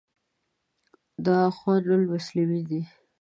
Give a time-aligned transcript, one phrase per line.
[1.25, 2.81] دا اخوان المسلمین ده.